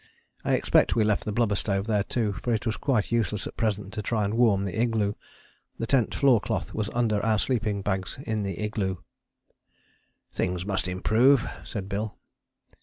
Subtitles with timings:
[0.43, 3.55] I expect we left the blubber stove there too, for it was quite useless at
[3.55, 5.13] present to try and warm the igloo.
[5.77, 8.97] The tent floor cloth was under our sleeping bags in the igloo.
[10.33, 12.17] "Things must improve," said Bill.